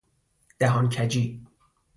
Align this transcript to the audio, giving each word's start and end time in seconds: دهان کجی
دهان 0.59 0.89
کجی 0.89 1.45